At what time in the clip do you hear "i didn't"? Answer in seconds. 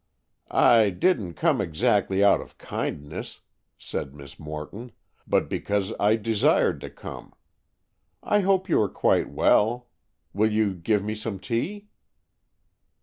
0.49-1.35